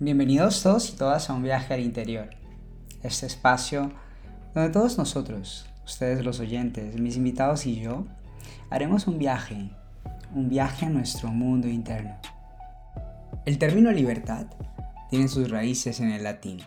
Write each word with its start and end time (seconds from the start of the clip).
Bienvenidos 0.00 0.62
todos 0.62 0.90
y 0.90 0.92
todas 0.92 1.28
a 1.28 1.34
un 1.34 1.42
viaje 1.42 1.74
al 1.74 1.80
interior. 1.80 2.30
Este 3.02 3.26
espacio 3.26 3.90
donde 4.54 4.70
todos 4.70 4.96
nosotros, 4.96 5.66
ustedes 5.84 6.24
los 6.24 6.38
oyentes, 6.38 7.00
mis 7.00 7.16
invitados 7.16 7.66
y 7.66 7.80
yo, 7.80 8.06
haremos 8.70 9.08
un 9.08 9.18
viaje, 9.18 9.72
un 10.32 10.48
viaje 10.48 10.86
a 10.86 10.88
nuestro 10.88 11.30
mundo 11.30 11.66
interno. 11.66 12.16
El 13.44 13.58
término 13.58 13.90
libertad 13.90 14.46
tiene 15.10 15.26
sus 15.26 15.50
raíces 15.50 15.98
en 15.98 16.12
el 16.12 16.22
latín. 16.22 16.60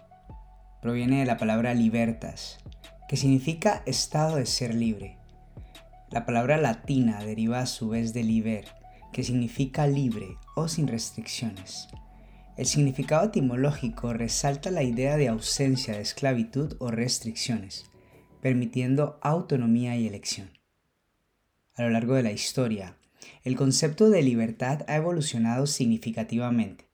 Proviene 0.82 1.20
de 1.20 1.26
la 1.26 1.38
palabra 1.38 1.74
libertas, 1.74 2.58
que 3.08 3.16
significa 3.16 3.82
estado 3.86 4.36
de 4.36 4.46
ser 4.46 4.76
libre. 4.76 5.18
La 6.10 6.26
palabra 6.26 6.58
latina 6.58 7.24
deriva 7.24 7.60
a 7.60 7.66
su 7.66 7.88
vez 7.88 8.12
de 8.12 8.24
liber, 8.24 8.66
que 9.14 9.24
significa 9.24 9.88
libre 9.88 10.36
o 10.58 10.68
sin 10.68 10.86
restricciones. 10.90 11.88
El 12.62 12.68
significado 12.68 13.26
etimológico 13.26 14.14
resalta 14.14 14.70
la 14.70 14.84
idea 14.84 15.18
de 15.18 15.30
ausencia 15.30 15.96
de 15.96 16.02
esclavitud 16.02 16.76
o 16.78 16.92
restricciones, 16.92 17.86
permitiendo 18.40 19.18
autonomía 19.24 19.98
y 19.98 20.06
elección. 20.06 20.52
A 21.74 21.82
lo 21.82 21.90
largo 21.90 22.14
de 22.14 22.22
la 22.22 22.32
historia, 22.32 22.98
el 23.44 23.56
concepto 23.56 24.12
de 24.12 24.22
libertad 24.22 24.86
ha 24.88 24.98
evolucionado 24.98 25.66
significativamente, 25.66 26.86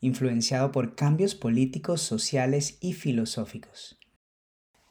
influenciado 0.00 0.72
por 0.72 0.96
cambios 0.96 1.36
políticos, 1.36 2.02
sociales 2.02 2.78
y 2.80 2.94
filosóficos. 2.94 4.00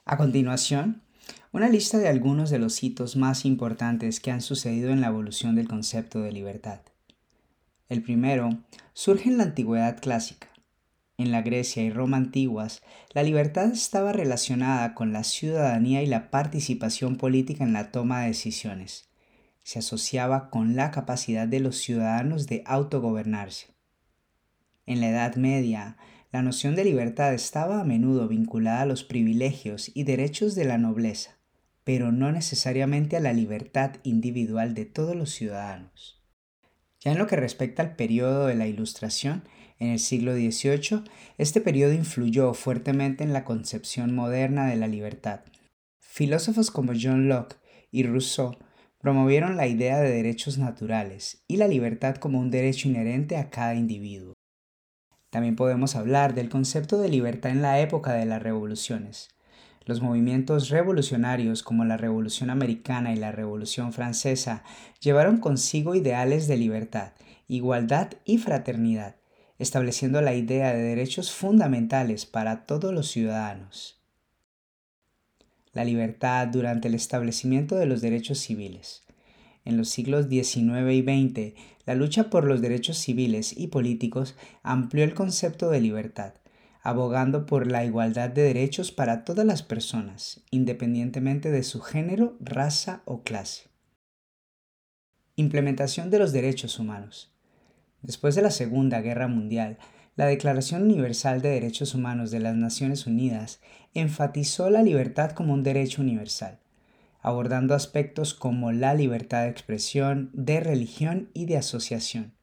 A 0.05 0.15
continuación, 0.15 1.03
una 1.51 1.67
lista 1.67 1.97
de 1.97 2.07
algunos 2.07 2.49
de 2.49 2.59
los 2.59 2.81
hitos 2.81 3.17
más 3.17 3.43
importantes 3.43 4.21
que 4.21 4.31
han 4.31 4.39
sucedido 4.39 4.91
en 4.91 5.01
la 5.01 5.07
evolución 5.07 5.55
del 5.55 5.67
concepto 5.67 6.21
de 6.21 6.31
libertad. 6.31 6.79
El 7.89 8.01
primero 8.01 8.63
surge 8.93 9.29
en 9.29 9.37
la 9.37 9.43
antigüedad 9.43 9.99
clásica. 9.99 10.47
En 11.17 11.31
la 11.31 11.41
Grecia 11.41 11.83
y 11.83 11.91
Roma 11.91 12.17
antiguas, 12.17 12.81
la 13.13 13.23
libertad 13.23 13.71
estaba 13.71 14.13
relacionada 14.13 14.95
con 14.95 15.13
la 15.13 15.23
ciudadanía 15.23 16.01
y 16.01 16.07
la 16.07 16.31
participación 16.31 17.17
política 17.17 17.63
en 17.63 17.73
la 17.73 17.91
toma 17.91 18.21
de 18.21 18.27
decisiones. 18.27 19.09
Se 19.63 19.79
asociaba 19.79 20.49
con 20.49 20.75
la 20.75 20.91
capacidad 20.91 21.47
de 21.47 21.59
los 21.59 21.77
ciudadanos 21.77 22.47
de 22.47 22.63
autogobernarse. 22.65 23.67
En 24.85 25.01
la 25.01 25.09
Edad 25.09 25.35
Media, 25.35 25.97
la 26.31 26.41
noción 26.41 26.75
de 26.75 26.83
libertad 26.83 27.33
estaba 27.33 27.79
a 27.79 27.83
menudo 27.83 28.27
vinculada 28.27 28.81
a 28.81 28.85
los 28.85 29.03
privilegios 29.03 29.91
y 29.93 30.03
derechos 30.03 30.55
de 30.55 30.65
la 30.65 30.77
nobleza, 30.77 31.37
pero 31.83 32.11
no 32.11 32.31
necesariamente 32.31 33.17
a 33.17 33.19
la 33.19 33.33
libertad 33.33 33.97
individual 34.03 34.73
de 34.73 34.85
todos 34.85 35.15
los 35.15 35.29
ciudadanos. 35.29 36.22
Ya 37.03 37.11
en 37.11 37.17
lo 37.17 37.27
que 37.27 37.35
respecta 37.35 37.83
al 37.83 37.95
periodo 37.97 38.47
de 38.47 38.55
la 38.55 38.65
Ilustración, 38.65 39.43
en 39.77 39.89
el 39.89 39.99
siglo 39.99 40.33
XVIII, 40.33 41.03
este 41.37 41.59
periodo 41.59 41.91
influyó 41.91 42.53
fuertemente 42.53 43.25
en 43.25 43.33
la 43.33 43.43
concepción 43.43 44.15
moderna 44.15 44.67
de 44.67 44.77
la 44.77 44.87
libertad. 44.87 45.41
Filósofos 45.99 46.71
como 46.71 46.93
John 46.97 47.27
Locke 47.27 47.57
y 47.91 48.03
Rousseau 48.03 48.55
promovieron 48.99 49.57
la 49.57 49.67
idea 49.67 49.99
de 49.99 50.11
derechos 50.11 50.57
naturales 50.57 51.43
y 51.45 51.57
la 51.57 51.67
libertad 51.67 52.15
como 52.15 52.39
un 52.39 52.51
derecho 52.51 52.87
inherente 52.87 53.35
a 53.35 53.49
cada 53.49 53.75
individuo. 53.75 54.33
También 55.29 55.57
podemos 55.57 55.97
hablar 55.97 56.35
del 56.35 56.47
concepto 56.47 56.99
de 56.99 57.09
libertad 57.09 57.51
en 57.51 57.61
la 57.61 57.81
época 57.81 58.13
de 58.13 58.25
las 58.25 58.41
revoluciones. 58.41 59.32
Los 59.85 60.01
movimientos 60.01 60.69
revolucionarios 60.69 61.61
como 61.61 61.83
la 61.83 61.97
Revolución 61.97 62.49
Americana 62.49 63.13
y 63.13 63.17
la 63.17 63.33
Revolución 63.33 63.91
Francesa 63.91 64.63
llevaron 65.01 65.37
consigo 65.37 65.93
ideales 65.93 66.47
de 66.47 66.55
libertad, 66.55 67.11
igualdad 67.49 68.11
y 68.23 68.37
fraternidad, 68.37 69.15
estableciendo 69.59 70.21
la 70.21 70.35
idea 70.35 70.73
de 70.73 70.81
derechos 70.81 71.33
fundamentales 71.33 72.25
para 72.25 72.65
todos 72.65 72.93
los 72.93 73.09
ciudadanos. 73.11 73.99
La 75.73 75.83
libertad 75.83 76.47
durante 76.47 76.87
el 76.87 76.95
establecimiento 76.95 77.75
de 77.75 77.85
los 77.85 77.99
derechos 77.99 78.39
civiles. 78.39 79.03
En 79.65 79.75
los 79.75 79.89
siglos 79.89 80.29
XIX 80.29 80.93
y 80.93 81.01
XX, 81.01 81.59
la 81.85 81.95
lucha 81.95 82.29
por 82.29 82.45
los 82.45 82.61
derechos 82.61 82.97
civiles 82.97 83.53
y 83.57 83.67
políticos 83.67 84.35
amplió 84.61 85.03
el 85.03 85.13
concepto 85.13 85.69
de 85.69 85.81
libertad 85.81 86.35
abogando 86.83 87.45
por 87.45 87.65
la 87.65 87.85
igualdad 87.85 88.29
de 88.29 88.43
derechos 88.43 88.91
para 88.91 89.23
todas 89.23 89.45
las 89.45 89.63
personas, 89.63 90.41
independientemente 90.51 91.49
de 91.49 91.63
su 91.63 91.79
género, 91.79 92.35
raza 92.41 93.01
o 93.05 93.23
clase. 93.23 93.69
Implementación 95.37 96.09
de 96.09 96.19
los 96.19 96.33
derechos 96.33 96.77
humanos. 96.79 97.33
Después 98.01 98.35
de 98.35 98.41
la 98.41 98.51
Segunda 98.51 98.99
Guerra 98.99 99.29
Mundial, 99.29 99.77
la 100.17 100.25
Declaración 100.25 100.83
Universal 100.83 101.41
de 101.41 101.51
Derechos 101.51 101.95
Humanos 101.95 102.31
de 102.31 102.41
las 102.41 102.55
Naciones 102.55 103.07
Unidas 103.07 103.61
enfatizó 103.93 104.69
la 104.69 104.83
libertad 104.83 105.31
como 105.31 105.53
un 105.53 105.63
derecho 105.63 106.01
universal, 106.01 106.59
abordando 107.21 107.75
aspectos 107.75 108.33
como 108.33 108.73
la 108.73 108.93
libertad 108.93 109.43
de 109.43 109.49
expresión, 109.49 110.31
de 110.33 110.59
religión 110.59 111.29
y 111.33 111.45
de 111.45 111.57
asociación 111.57 112.33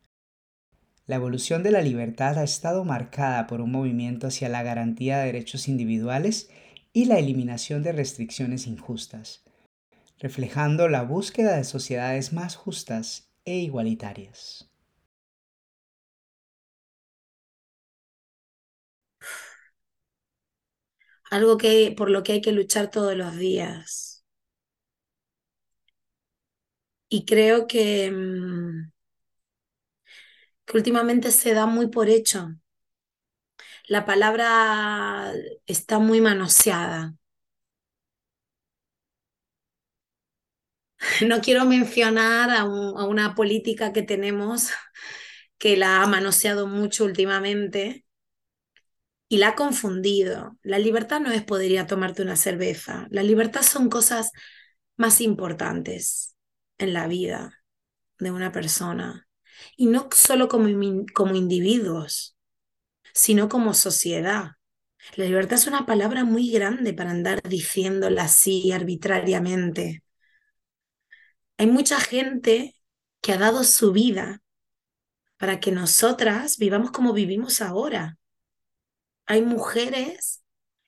la 1.11 1.17
evolución 1.17 1.65
de 1.65 1.73
la 1.73 1.83
libertad 1.83 2.39
ha 2.39 2.45
estado 2.45 2.85
marcada 2.85 3.49
por 3.49 3.61
un 3.61 3.73
movimiento 3.73 4.29
hacia 4.29 4.49
la 4.49 4.63
garantía 4.63 5.19
de 5.19 5.27
derechos 5.27 5.67
individuales 5.67 6.51
y 6.93 7.07
la 7.07 7.19
eliminación 7.19 7.83
de 7.83 7.91
restricciones 7.91 8.69
injustas, 8.69 9.43
reflejando 10.21 10.89
la 10.89 11.03
búsqueda 11.03 11.57
de 11.57 11.65
sociedades 11.65 12.33
más 12.33 12.55
justas 12.55 13.29
e 13.45 13.59
igualitarias. 13.59 14.71
Algo 21.31 21.57
que, 21.59 21.93
por 21.97 22.09
lo 22.11 22.23
que 22.23 22.33
hay 22.35 22.41
que 22.41 22.53
luchar 22.53 22.91
todos 22.91 23.17
los 23.17 23.37
días. 23.37 24.25
Y 27.09 27.25
creo 27.25 27.67
que 27.67 28.90
mm, 30.73 30.79
últimamente 30.79 31.31
se 31.31 31.55
da 31.55 31.67
muy 31.67 31.89
por 31.89 32.09
hecho. 32.09 32.51
La 33.89 34.05
palabra 34.07 35.33
está 35.67 35.99
muy 35.99 36.21
manoseada. 36.21 37.15
No 41.27 41.41
quiero 41.41 41.65
mencionar 41.65 42.51
a, 42.51 42.61
a 42.63 42.67
una 43.07 43.35
política 43.35 43.93
que 43.93 44.03
tenemos 44.03 44.71
que 45.59 45.77
la 45.77 46.03
ha 46.03 46.07
manoseado 46.07 46.67
mucho 46.67 47.05
últimamente 47.05 48.05
y 49.29 49.39
la 49.39 49.49
ha 49.51 49.55
confundido. 49.57 50.59
La 50.63 50.79
libertad 50.79 51.21
no 51.21 51.31
es 51.33 51.43
poder 51.45 51.71
ir 51.71 51.79
a 51.81 51.87
tomarte 51.87 52.23
una 52.23 52.37
cerveza. 52.37 53.07
La 53.11 53.23
libertad 53.23 53.63
son 53.63 53.89
cosas 53.91 54.33
más 54.97 55.21
importantes 55.21 56.37
en 56.79 56.93
la 56.95 57.07
vida 57.09 57.63
de 58.19 58.33
una 58.33 58.53
persona 58.53 59.29
y 59.77 59.87
no 59.87 60.09
solo 60.15 60.49
como, 60.49 60.69
como 61.15 61.35
individuos, 61.35 62.37
sino 63.15 63.49
como 63.49 63.75
sociedad. 63.75 64.53
La 65.17 65.25
libertad 65.25 65.55
es 65.55 65.67
una 65.67 65.87
palabra 65.87 66.25
muy 66.25 66.51
grande 66.51 66.93
para 66.93 67.11
andar 67.11 67.43
diciéndola 67.43 68.25
así 68.25 68.73
arbitrariamente. 68.73 70.03
Hay 71.59 71.67
mucha 71.67 72.01
gente 72.01 72.75
que 73.21 73.33
ha 73.33 73.39
dado 73.39 73.65
su 73.65 73.93
vida 73.93 74.43
para 75.39 75.59
que 75.61 75.73
nosotras 75.73 76.59
vivamos 76.59 76.91
como 76.91 77.13
vivimos 77.13 77.63
ahora. 77.63 78.19
Hay 79.27 79.43
mujeres 79.43 80.43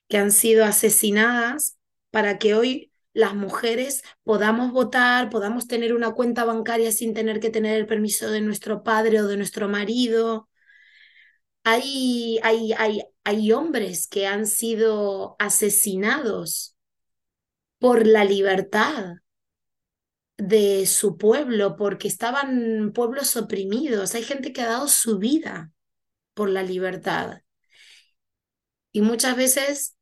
que 0.07 0.17
han 0.17 0.31
sido 0.31 0.65
asesinadas 0.65 1.77
para 2.11 2.37
que 2.37 2.53
hoy 2.55 2.92
las 3.13 3.35
mujeres 3.35 4.03
podamos 4.23 4.71
votar, 4.71 5.29
podamos 5.29 5.67
tener 5.67 5.93
una 5.93 6.11
cuenta 6.13 6.45
bancaria 6.45 6.91
sin 6.91 7.13
tener 7.13 7.39
que 7.39 7.49
tener 7.49 7.77
el 7.77 7.85
permiso 7.85 8.29
de 8.31 8.41
nuestro 8.41 8.83
padre 8.83 9.21
o 9.21 9.27
de 9.27 9.37
nuestro 9.37 9.69
marido. 9.69 10.49
Hay, 11.63 12.39
hay, 12.43 12.73
hay, 12.73 13.01
hay 13.23 13.51
hombres 13.51 14.07
que 14.07 14.27
han 14.27 14.47
sido 14.47 15.35
asesinados 15.39 16.75
por 17.79 18.07
la 18.07 18.25
libertad 18.25 19.15
de 20.37 20.85
su 20.87 21.17
pueblo, 21.17 21.75
porque 21.77 22.07
estaban 22.07 22.91
pueblos 22.93 23.35
oprimidos. 23.37 24.15
Hay 24.15 24.23
gente 24.23 24.51
que 24.53 24.61
ha 24.61 24.67
dado 24.67 24.87
su 24.87 25.19
vida 25.19 25.71
por 26.33 26.49
la 26.49 26.63
libertad. 26.63 27.41
Y 28.91 29.01
muchas 29.01 29.35
veces, 29.37 29.95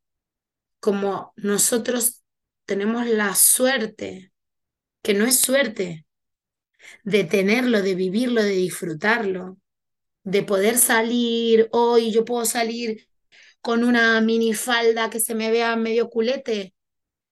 como 0.79 1.33
nosotros 1.35 2.20
tenemos 2.71 3.05
la 3.05 3.35
suerte, 3.35 4.31
que 5.03 5.13
no 5.13 5.25
es 5.25 5.41
suerte, 5.41 6.05
de 7.03 7.25
tenerlo, 7.25 7.81
de 7.81 7.95
vivirlo, 7.95 8.41
de 8.41 8.51
disfrutarlo, 8.51 9.57
de 10.23 10.43
poder 10.43 10.77
salir 10.77 11.67
hoy, 11.73 12.13
yo 12.13 12.23
puedo 12.23 12.45
salir 12.45 13.09
con 13.59 13.83
una 13.83 14.21
minifalda 14.21 15.09
que 15.09 15.19
se 15.19 15.35
me 15.35 15.51
vea 15.51 15.75
medio 15.75 16.09
culete 16.09 16.73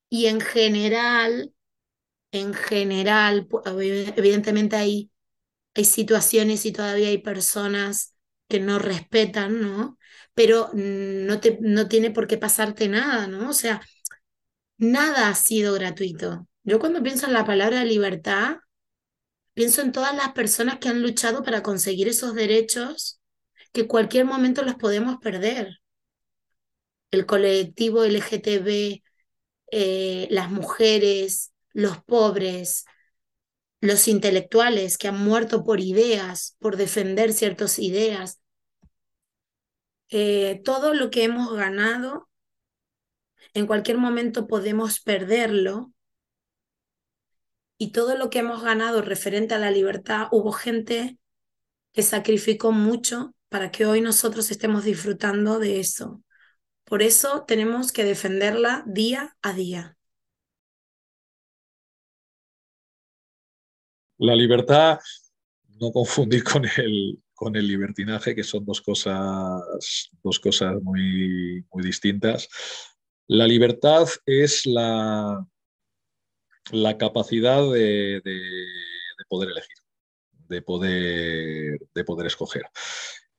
y 0.10 0.26
en 0.26 0.42
general, 0.42 1.54
en 2.34 2.54
general, 2.54 3.48
evidentemente 4.18 4.76
hay, 4.76 5.10
hay 5.74 5.86
situaciones 5.86 6.66
y 6.66 6.74
todavía 6.74 7.08
hay 7.08 7.20
personas 7.20 8.14
que 8.50 8.60
no 8.60 8.78
respetan, 8.78 9.62
¿no? 9.62 10.00
pero 10.40 10.70
no, 10.74 11.42
te, 11.42 11.58
no 11.60 11.90
tiene 11.90 12.12
por 12.12 12.26
qué 12.26 12.38
pasarte 12.38 12.88
nada, 12.88 13.28
¿no? 13.28 13.50
O 13.50 13.54
sea, 13.54 13.82
nada 14.80 15.30
ha 15.30 15.36
sido 15.36 15.74
gratuito. 15.74 16.48
Yo 16.64 16.80
cuando 16.80 17.04
pienso 17.04 17.28
en 17.28 17.34
la 17.34 17.46
palabra 17.46 17.86
libertad, 17.86 18.58
pienso 19.54 19.82
en 19.82 19.92
todas 19.92 20.16
las 20.16 20.32
personas 20.34 20.80
que 20.80 20.90
han 20.90 21.02
luchado 21.02 21.44
para 21.44 21.62
conseguir 21.62 22.08
esos 22.08 22.34
derechos 22.34 23.20
que 23.74 23.88
cualquier 23.88 24.26
momento 24.26 24.64
los 24.64 24.76
podemos 24.76 25.18
perder. 25.18 25.80
El 27.12 27.26
colectivo 27.26 28.04
LGTB, 28.04 29.04
eh, 29.72 30.28
las 30.32 30.50
mujeres, 30.50 31.52
los 31.74 32.02
pobres, 32.04 32.86
los 33.82 34.08
intelectuales 34.08 34.98
que 34.98 35.08
han 35.10 35.20
muerto 35.20 35.64
por 35.64 35.80
ideas, 35.82 36.56
por 36.60 36.78
defender 36.78 37.34
ciertas 37.34 37.80
ideas. 37.80 38.40
Eh, 40.10 40.62
todo 40.64 40.94
lo 40.94 41.10
que 41.12 41.24
hemos 41.24 41.54
ganado, 41.54 42.29
en 43.54 43.68
cualquier 43.68 43.98
momento 43.98 44.48
podemos 44.48 45.00
perderlo. 45.00 45.92
Y 47.78 47.92
todo 47.92 48.18
lo 48.18 48.30
que 48.30 48.40
hemos 48.40 48.62
ganado 48.62 49.02
referente 49.02 49.56
a 49.56 49.60
la 49.60 49.72
libertad, 49.72 50.28
hubo 50.32 50.52
gente 50.52 51.18
que 51.94 52.04
sacrificó 52.04 52.72
mucho 52.72 53.34
para 53.50 53.72
que 53.72 53.86
hoy 53.86 54.02
nosotros 54.02 54.52
estemos 54.52 54.84
disfrutando 54.84 55.60
de 55.60 55.80
eso. 55.80 56.22
Por 56.84 57.02
eso 57.02 57.46
tenemos 57.48 57.92
que 57.92 58.04
defenderla 58.04 58.84
día 58.88 59.38
a 59.42 59.54
día. 59.54 59.98
La 64.18 64.36
libertad, 64.36 65.00
no 65.80 65.92
confundir 65.92 66.44
con 66.44 66.66
el, 66.78 67.22
con 67.34 67.56
el 67.56 67.68
libertinaje, 67.68 68.36
que 68.36 68.44
son 68.44 68.66
dos 68.66 68.82
cosas, 68.82 70.12
dos 70.22 70.40
cosas 70.40 70.76
muy, 70.82 71.66
muy 71.72 71.84
distintas. 71.84 72.50
La 73.30 73.46
libertad 73.46 74.08
es 74.26 74.66
la, 74.66 75.48
capacidad 76.98 77.62
de, 77.72 78.22
poder 79.30 79.50
elegir, 79.52 79.78
de 80.48 80.62
poder, 80.64 81.80
de 81.94 82.04
poder 82.04 82.26
escoger. 82.26 82.64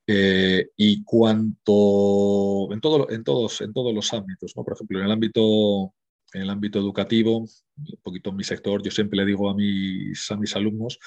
Eh, 0.07 0.69
y 0.77 1.03
cuanto 1.03 2.71
en, 2.71 2.75
en, 2.75 3.23
todos, 3.23 3.61
en 3.61 3.73
todos 3.73 3.93
los 3.93 4.13
ámbitos, 4.13 4.53
¿no? 4.55 4.63
por 4.63 4.75
ejemplo, 4.75 4.99
en 4.99 5.05
el 5.05 5.11
ámbito 5.11 5.93
en 6.33 6.43
el 6.43 6.49
ámbito 6.49 6.79
educativo, 6.79 7.39
un 7.39 7.99
poquito 8.01 8.29
en 8.29 8.37
mi 8.37 8.45
sector, 8.45 8.81
yo 8.81 8.91
siempre 8.91 9.17
le 9.17 9.25
digo 9.25 9.49
a 9.49 9.55
mis, 9.55 10.31
a 10.31 10.37
mis 10.37 10.55
alumnos 10.55 10.99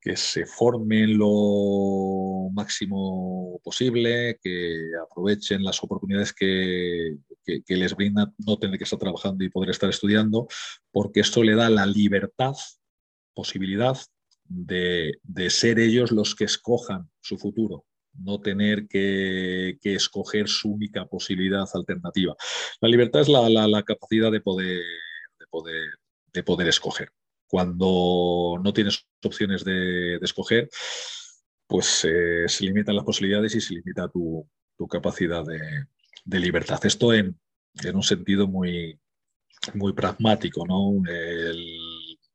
que 0.00 0.16
se 0.16 0.46
formen 0.46 1.16
lo 1.16 2.50
máximo 2.52 3.58
posible, 3.64 4.38
que 4.40 4.90
aprovechen 5.02 5.64
las 5.64 5.82
oportunidades 5.82 6.32
que, 6.32 7.16
que, 7.44 7.76
les 7.76 7.94
brinda 7.94 8.32
no 8.38 8.58
tener 8.58 8.78
que 8.78 8.84
estar 8.84 8.98
trabajando 8.98 9.44
y 9.44 9.50
poder 9.50 9.70
estar 9.70 9.90
estudiando, 9.90 10.48
porque 10.90 11.20
esto 11.20 11.42
le 11.42 11.54
da 11.54 11.70
la 11.70 11.86
libertad, 11.86 12.54
posibilidad 13.34 13.96
de, 14.44 15.18
de 15.22 15.50
ser 15.50 15.78
ellos 15.78 16.10
los 16.12 16.34
que 16.34 16.44
escojan 16.44 17.10
su 17.20 17.38
futuro, 17.38 17.84
no 18.18 18.40
tener 18.40 18.86
que, 18.88 19.78
escoger 19.82 20.48
su 20.48 20.72
única 20.72 21.06
posibilidad 21.06 21.66
alternativa. 21.72 22.34
La 22.80 22.88
libertad 22.88 23.22
es 23.22 23.28
la, 23.28 23.82
capacidad 23.82 24.30
de 24.30 24.40
poder, 24.40 24.80
de, 25.38 25.46
poder, 25.50 25.84
de 26.32 26.42
poder 26.42 26.68
escoger. 26.68 27.10
Cuando 27.46 28.60
no 28.62 28.72
tienes 28.72 29.06
opciones 29.22 29.64
de, 29.64 30.16
escoger, 30.16 30.68
pues 31.66 32.04
eh, 32.04 32.44
se 32.46 32.64
limitan 32.64 32.96
las 32.96 33.04
posibilidades 33.04 33.54
y 33.54 33.60
se 33.60 33.74
limita 33.74 34.08
tu, 34.08 34.48
capacidad 34.90 35.44
de, 35.44 35.86
libertad. 36.24 36.84
Esto 36.84 37.12
en, 37.12 37.38
un 37.92 38.02
sentido 38.02 38.46
muy, 38.46 38.98
muy 39.74 39.92
pragmático. 39.92 40.66
¿no? 40.66 41.02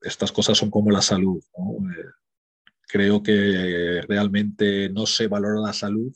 estas 0.02 0.32
cosas 0.32 0.58
son 0.58 0.70
como 0.70 0.92
la 0.92 1.02
salud. 1.02 1.42
Eh, 1.42 2.06
creo 2.88 3.22
que 3.22 4.02
realmente 4.08 4.90
no 4.90 5.06
se 5.06 5.28
valora 5.28 5.60
la 5.60 5.74
salud 5.74 6.14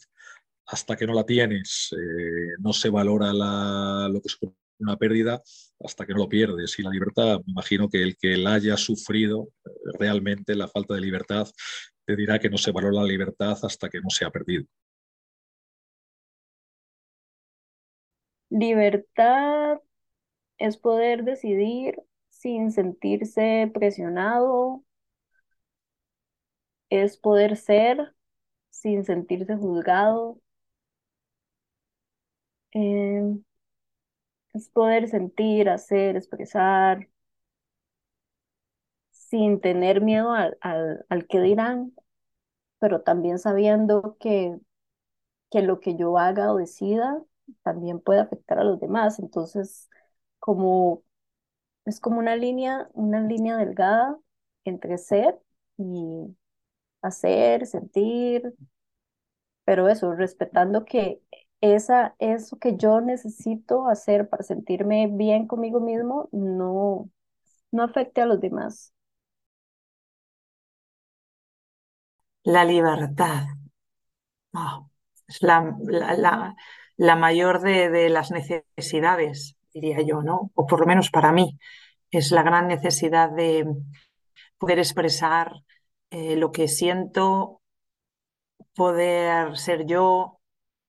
hasta 0.66 0.96
que 0.96 1.06
no 1.06 1.14
la 1.14 1.26
tienes, 1.26 1.90
eh, 1.94 2.56
no 2.60 2.74
se 2.74 2.90
valora 2.90 3.34
lo 3.34 4.22
que 4.22 4.28
es 4.28 4.38
una 4.80 4.98
pérdida 4.98 5.42
hasta 5.80 6.06
que 6.06 6.14
no 6.14 6.20
lo 6.20 6.30
pierdes. 6.30 6.78
Y 6.80 6.84
la 6.84 6.90
libertad, 6.90 7.40
me 7.46 7.52
imagino 7.52 7.90
que 7.90 8.02
el 8.02 8.18
que 8.18 8.38
la 8.38 8.54
haya 8.54 8.78
sufrido 8.78 9.50
eh, 9.66 9.70
realmente 10.00 10.56
la 10.56 10.68
falta 10.68 10.96
de 10.96 11.02
libertad, 11.02 11.48
te 12.06 12.16
dirá 12.16 12.40
que 12.40 12.50
no 12.50 12.58
se 12.58 12.72
valora 12.72 13.02
la 13.02 13.08
libertad 13.08 13.58
hasta 13.64 13.90
que 13.90 14.02
no 14.02 14.10
se 14.10 14.26
ha 14.26 14.32
perdido. 14.32 14.66
Libertad 18.54 19.82
es 20.58 20.78
poder 20.78 21.24
decidir 21.26 21.98
sin 22.30 22.72
sentirse 22.72 23.72
presionado 23.74 24.84
es 26.90 27.18
poder 27.18 27.58
ser 27.58 28.14
sin 28.70 29.04
sentirse 29.06 29.56
juzgado, 29.58 30.40
em, 32.74 33.44
es 34.54 34.70
poder 34.70 35.08
sentir, 35.10 35.70
hacer, 35.70 36.16
expresar, 36.16 37.08
sin 39.12 39.60
tener 39.62 40.02
miedo 40.02 40.34
al, 40.34 40.58
al, 40.62 41.28
que 41.28 41.40
dirán, 41.42 41.94
pero 42.80 43.02
también 43.02 43.40
sabiendo 43.40 44.18
que, 44.20 44.58
que 45.52 45.62
lo 45.64 45.80
que 45.80 45.96
yo 45.98 46.18
haga 46.18 46.54
o 46.54 46.58
decida 46.58 47.24
también 47.64 48.00
puede 48.00 48.20
afectar 48.22 48.60
a 48.60 48.64
los 48.64 48.80
demás. 48.80 49.20
Entonces, 49.20 49.90
como 50.40 51.04
es 51.86 52.00
como 52.00 52.20
una 52.20 52.36
línea, 52.36 52.90
una 52.94 53.22
línea 53.22 53.58
delgada 53.58 54.18
entre 54.66 54.98
ser 54.98 55.40
y, 55.78 56.36
hacer, 57.02 57.66
sentir, 57.68 58.56
pero 59.66 59.88
eso, 59.90 60.14
respetando 60.14 60.86
que 60.86 61.22
esa, 61.62 62.16
eso 62.20 62.58
que 62.60 62.76
yo 62.78 63.02
necesito 63.02 63.88
hacer 63.88 64.30
para 64.30 64.44
sentirme 64.44 65.08
bien 65.12 65.48
conmigo 65.48 65.80
mismo 65.80 66.30
no, 66.32 67.10
no 67.72 67.84
afecte 67.84 68.22
a 68.22 68.26
los 68.28 68.42
demás. 68.42 68.94
La 72.46 72.64
libertad. 72.64 73.48
la, 75.42 75.76
la, 75.88 76.14
la, 76.18 76.56
mayor 77.16 77.62
de, 77.62 77.90
de, 77.90 78.10
las 78.10 78.32
necesidades, 78.32 79.56
diría 79.74 80.02
yo, 80.02 80.22
¿no? 80.22 80.52
O 80.56 80.66
por 80.66 80.80
lo 80.80 80.86
menos 80.86 81.10
para 81.10 81.32
mí, 81.32 81.58
es 82.12 82.32
la 82.32 82.44
gran 82.44 82.68
necesidad 82.68 83.30
de 83.32 83.66
poder 84.58 84.80
expresar 84.80 85.52
eh, 86.12 86.36
lo 86.36 86.52
que 86.52 86.68
siento, 86.68 87.62
poder 88.76 89.58
ser 89.58 89.86
yo, 89.86 90.40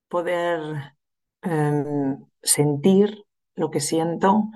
poder 0.08 0.94
em, 1.42 2.24
sentir 2.42 3.24
lo 3.56 3.70
que 3.70 3.80
siento 3.80 4.50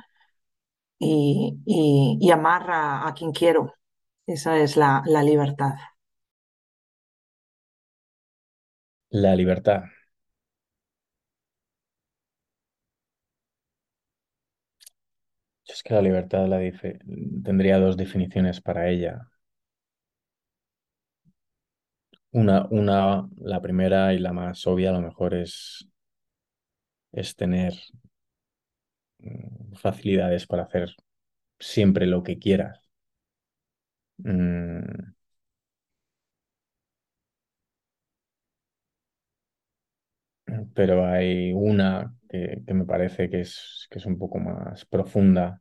y, 0.98 1.58
y, 1.66 2.30
amar 2.30 2.66
a, 2.70 3.12
quien 3.16 3.32
quiero. 3.32 3.74
Esa 4.26 4.58
es 4.58 4.76
la, 4.76 5.02
la 5.06 5.22
libertad. 5.22 5.74
La 9.10 9.34
libertad. 9.34 9.84
Es 15.68 15.82
que 15.84 15.94
la 15.94 16.02
libertad 16.02 16.48
la 16.48 16.58
tendría 17.44 17.78
dos 17.78 17.96
definiciones 17.96 18.60
para 18.60 18.88
ella. 18.88 19.28
Una, 22.42 22.66
una, 22.70 23.28
la 23.36 23.60
primera 23.60 24.14
y 24.14 24.18
la 24.18 24.32
más 24.32 24.66
obvia 24.66 24.88
a 24.90 24.92
lo 24.94 25.02
mejor 25.02 25.34
es, 25.34 25.86
es 27.12 27.34
tener 27.36 27.74
mm, 29.18 29.74
facilidades 29.76 30.46
para 30.46 30.64
hacer 30.64 30.94
siempre 31.60 32.06
lo 32.06 32.22
que 32.24 32.38
quieras. 32.40 32.80
Mm. 34.24 35.12
Pero 40.74 41.06
hay 41.06 41.52
una 41.52 42.14
que, 42.28 42.62
me 42.74 42.84
parece 42.84 43.28
que 43.30 43.40
es, 43.40 43.86
que 43.90 43.98
es 43.98 44.06
un 44.06 44.18
poco 44.18 44.38
más 44.38 44.84
profunda, 44.86 45.60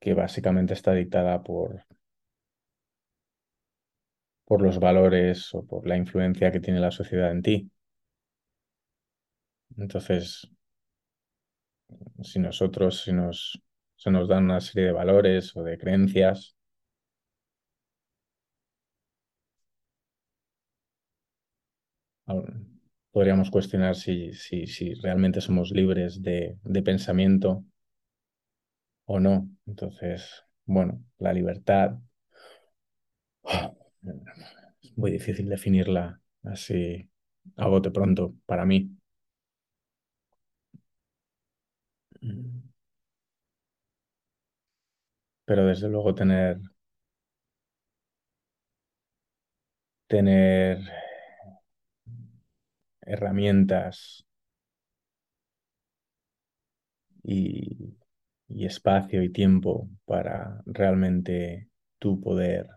que 0.00 0.14
básicamente 0.14 0.72
está 0.74 0.92
dictada 0.94 1.42
por, 1.42 1.84
por 4.44 4.62
los 4.62 4.78
valores 4.80 5.54
o 5.54 5.64
por 5.66 5.86
la 5.86 5.96
influencia 5.96 6.50
que 6.52 6.60
tiene 6.60 6.80
la 6.80 6.90
sociedad 6.90 7.30
en 7.32 7.42
ti. 7.42 7.70
Entonces, 9.78 10.48
si 12.22 12.38
nosotros 12.38 13.02
si 13.02 13.12
nos, 13.12 13.60
se 13.96 14.10
nos 14.10 14.28
dan 14.28 14.44
una 14.44 14.60
serie 14.60 14.86
de 14.86 14.92
valores 14.92 15.56
o 15.56 15.62
de 15.62 15.78
creencias, 15.78 16.56
podríamos 23.16 23.50
cuestionar 23.50 23.94
si, 23.96 24.34
si, 24.34 24.66
si 24.66 24.92
realmente 24.94 25.40
somos 25.40 25.70
libres 25.72 26.22
de, 26.22 26.58
de 26.62 26.82
pensamiento 26.82 27.64
o 29.06 29.18
no. 29.20 29.48
Entonces, 29.66 30.44
bueno, 30.64 31.02
la 31.18 31.32
libertad 31.32 31.98
es 34.82 34.96
muy 34.96 35.10
difícil 35.12 35.48
definirla 35.48 36.20
así 36.44 37.08
a 37.56 37.68
bote 37.68 37.90
pronto 37.90 38.34
para 38.46 38.64
mí. 38.66 38.96
Pero 45.44 45.66
desde 45.66 45.88
luego 45.88 46.14
tener 46.14 46.60
tener 50.08 50.80
herramientas 53.06 54.26
y, 57.22 57.96
y 58.48 58.66
espacio 58.66 59.22
y 59.22 59.30
tiempo 59.32 59.88
para 60.06 60.62
realmente 60.66 61.68
tú 61.98 62.20
poder 62.20 62.68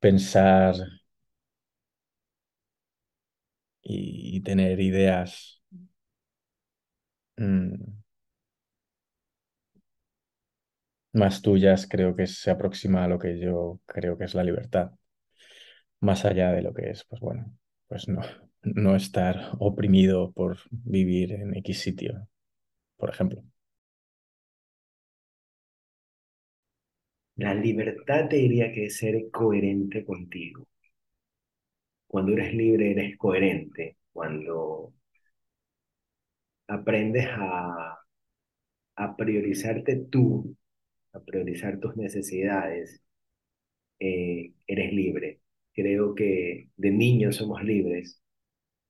pensar 0.00 0.74
y, 3.82 4.40
tener 4.42 4.80
ideas 4.80 5.62
mm, 7.38 7.96
más 11.12 11.42
tuyas, 11.42 11.88
creo 11.90 12.14
que 12.14 12.26
se 12.28 12.48
aproxima 12.52 13.02
a 13.04 13.08
lo 13.08 13.18
que 13.18 13.38
yo 13.40 13.80
creo 13.86 14.16
que 14.16 14.24
es 14.24 14.34
la 14.36 14.44
libertad. 14.44 14.92
Más 16.00 16.24
allá 16.24 16.52
de 16.52 16.62
lo 16.62 16.72
que 16.74 16.88
es, 16.90 17.04
pues 17.04 17.20
bueno, 17.20 17.52
pues 17.88 18.08
no, 18.08 18.22
no 18.62 18.96
estar 18.96 19.52
oprimido 19.58 20.32
por 20.32 20.58
vivir 20.70 21.32
en 21.32 21.56
X 21.56 21.80
sitio, 21.80 22.28
por 22.98 23.10
ejemplo. 23.10 23.44
La 27.36 27.54
libertad 27.54 28.28
te 28.28 28.36
diría 28.36 28.70
que 28.72 28.84
es 28.84 28.98
ser 28.98 29.30
coherente 29.30 30.04
contigo. 30.04 30.68
Cuando 32.08 32.32
eres 32.32 32.52
libre, 32.52 32.90
eres 32.90 33.16
coherente. 33.16 33.96
Cuando 34.12 34.92
aprendes 36.68 37.26
a, 37.30 37.98
a 38.96 39.16
priorizarte 39.16 39.96
tú, 40.10 40.56
a 41.12 41.20
priorizar 41.20 41.80
tus 41.80 41.96
necesidades, 41.96 43.02
eh, 44.00 44.52
eres 44.66 44.92
libre. 44.92 45.40
Creo 45.74 46.14
que 46.14 46.70
de 46.76 46.90
niños 46.90 47.36
somos 47.36 47.62
libres. 47.64 48.20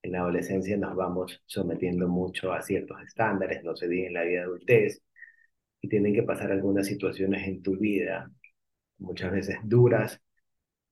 En 0.06 0.12
la 0.12 0.20
adolescencia 0.20 0.76
nos 0.76 0.94
vamos 0.94 1.42
sometiendo 1.46 2.08
mucho 2.08 2.52
a 2.52 2.62
ciertos 2.62 3.02
estándares, 3.02 3.64
no 3.64 3.76
se 3.76 3.88
diga 3.88 4.06
en 4.06 4.14
la 4.14 4.22
vida 4.22 4.42
adultez, 4.42 5.02
y 5.80 5.88
tienen 5.88 6.14
que 6.14 6.22
pasar 6.22 6.52
algunas 6.52 6.86
situaciones 6.86 7.46
en 7.48 7.62
tu 7.62 7.76
vida, 7.76 8.30
muchas 8.98 9.32
veces 9.32 9.58
duras, 9.64 10.20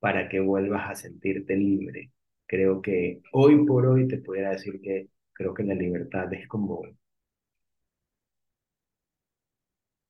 para 0.01 0.29
que 0.29 0.41
vuelvas 0.41 0.91
a 0.91 0.95
sentirte 0.97 1.57
libre. 1.57 2.13
Creo 2.47 2.83
que 2.83 3.23
hoy 3.33 3.65
por 3.67 3.87
hoy 3.87 4.09
te 4.09 4.19
pudiera 4.19 4.51
decir 4.51 4.81
que 4.81 5.09
creo 5.33 5.55
que 5.55 5.65
la 5.65 5.75
libertad 5.75 6.33
es 6.35 6.49
como 6.49 6.83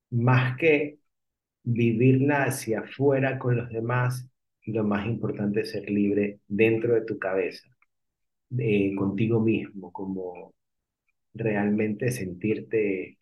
más 0.09 0.57
que 0.57 0.99
vivirla 1.63 2.45
hacia 2.45 2.81
afuera 2.81 3.37
con 3.39 3.57
los 3.57 3.69
demás, 3.69 4.27
lo 4.65 4.83
más 4.83 5.05
importante 5.07 5.61
es 5.61 5.71
ser 5.71 5.89
libre 5.89 6.39
dentro 6.47 6.95
de 6.95 7.01
tu 7.01 7.19
cabeza, 7.19 7.74
contigo 8.95 9.39
mismo, 9.39 9.91
como 9.91 10.53
realmente 11.33 12.11
sentirte 12.11 13.17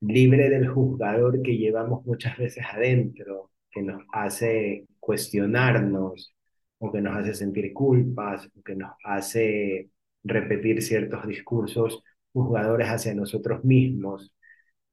libre 0.00 0.48
del 0.50 0.68
juzgador 0.68 1.42
que 1.42 1.56
llevamos 1.56 2.04
muchas 2.06 2.36
veces 2.38 2.64
adentro, 2.72 3.50
que 3.70 3.82
nos 3.82 4.02
hace 4.12 4.86
cuestionarnos 4.98 6.34
o 6.78 6.90
que 6.92 7.00
nos 7.00 7.16
hace 7.16 7.34
sentir 7.34 7.72
culpas 7.72 8.48
o 8.56 8.62
que 8.62 8.74
nos 8.76 8.92
hace 9.04 9.90
repetir 10.24 10.82
ciertos 10.82 11.26
discursos 11.26 12.02
juzgadores 12.32 12.88
hacia 12.88 13.14
nosotros 13.14 13.64
mismos. 13.64 14.32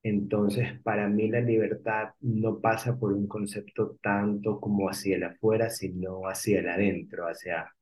Entonces, 0.04 0.80
para 0.84 1.08
mí 1.10 1.30
la 1.30 1.42
libertad 1.42 2.10
no 2.22 2.60
pasa 2.62 2.98
por 2.98 3.14
un 3.14 3.28
concepto 3.28 3.98
tanto 4.02 4.60
como 4.60 4.90
hacia 4.90 5.18
el 5.18 5.24
afuera, 5.24 5.70
sino 5.70 6.22
hacia 6.28 6.60
el 6.60 6.70
adentro, 6.70 7.28
hacia 7.28 7.74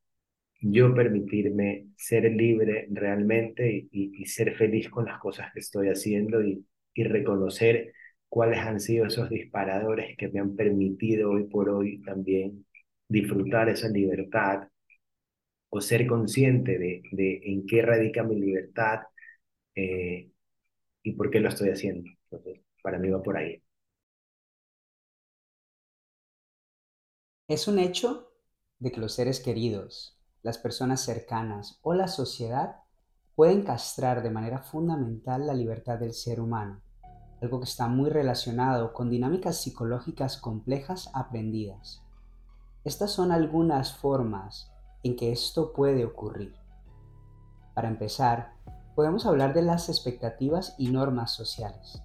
yo 0.71 0.93
permitirme 0.95 1.87
ser 1.97 2.23
libre 2.31 2.87
realmente 2.91 3.87
y, 3.91 4.21
y 4.21 4.25
ser 4.25 4.55
feliz 4.55 4.89
con 4.89 5.05
las 5.05 5.19
cosas 5.19 5.51
que 5.53 5.59
estoy 5.59 5.89
haciendo 5.89 6.41
y, 6.43 6.65
y 6.93 7.03
reconocer 7.03 7.93
cuáles 8.29 8.59
han 8.59 8.79
sido 8.79 9.05
esos 9.07 9.29
disparadores 9.29 10.17
que 10.17 10.29
me 10.29 10.39
han 10.39 10.55
permitido 10.55 11.31
hoy 11.31 11.45
por 11.45 11.69
hoy 11.69 12.01
también 12.03 12.65
disfrutar 13.07 13.69
esa 13.69 13.89
libertad 13.89 14.67
o 15.69 15.81
ser 15.81 16.07
consciente 16.07 16.77
de, 16.77 17.01
de 17.11 17.41
en 17.45 17.65
qué 17.67 17.81
radica 17.81 18.23
mi 18.23 18.35
libertad 18.39 18.99
eh, 19.75 20.29
y 21.03 21.13
por 21.13 21.31
qué 21.31 21.41
lo 21.41 21.49
estoy 21.49 21.69
haciendo. 21.71 22.09
Entonces, 22.31 22.61
para 22.83 22.99
mí 22.99 23.09
va 23.09 23.23
por 23.23 23.37
ahí. 23.37 23.61
Es 27.47 27.67
un 27.67 27.79
hecho 27.79 28.31
de 28.77 28.91
que 28.91 28.99
los 29.01 29.15
seres 29.15 29.39
queridos, 29.39 30.14
las 30.45 30.57
personas 30.57 31.01
cercanas 31.01 31.79
o 31.81 31.93
la 31.93 32.07
sociedad 32.07 32.77
pueden 33.35 33.63
castrar 33.63 34.23
de 34.23 34.29
manera 34.29 34.59
fundamental 34.59 35.45
la 35.45 35.53
libertad 35.53 35.99
del 35.99 36.13
ser 36.13 36.39
humano 36.39 36.85
algo 37.41 37.59
que 37.59 37.65
está 37.65 37.87
muy 37.87 38.09
relacionado 38.09 38.93
con 38.93 39.09
dinámicas 39.09 39.57
psicológicas 39.57 40.37
complejas 40.37 41.09
aprendidas. 41.13 42.01
Estas 42.83 43.11
son 43.11 43.31
algunas 43.31 43.93
formas 43.93 44.71
en 45.03 45.15
que 45.15 45.31
esto 45.31 45.73
puede 45.73 46.05
ocurrir. 46.05 46.55
Para 47.73 47.87
empezar, 47.87 48.53
podemos 48.95 49.25
hablar 49.25 49.53
de 49.53 49.61
las 49.61 49.89
expectativas 49.89 50.75
y 50.77 50.89
normas 50.89 51.31
sociales. 51.31 52.01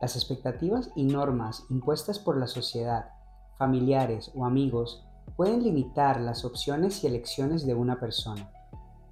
Las 0.00 0.16
expectativas 0.16 0.90
y 0.94 1.04
normas 1.04 1.64
impuestas 1.70 2.18
por 2.18 2.36
la 2.36 2.46
sociedad, 2.46 3.10
familiares 3.56 4.30
o 4.34 4.44
amigos 4.44 5.07
pueden 5.36 5.62
limitar 5.62 6.20
las 6.20 6.44
opciones 6.44 7.02
y 7.02 7.06
elecciones 7.06 7.66
de 7.66 7.74
una 7.74 7.98
persona 8.00 8.50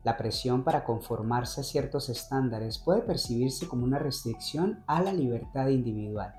la 0.07 0.17
presión 0.17 0.63
para 0.63 0.85
conformarse 0.85 1.63
a 1.63 1.65
ciertos 1.65 2.09
estándares 2.11 2.79
puede 2.79 3.03
percibirse 3.03 3.67
como 3.67 3.83
una 3.83 3.99
restricción 3.99 4.85
a 4.87 5.03
la 5.03 5.13
libertad 5.13 5.67
individual. 5.67 6.33